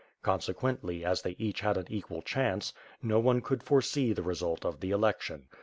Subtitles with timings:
[0.23, 4.79] Consequently, as they each had an equal chance, no one could foresee the result of
[4.79, 5.43] the election.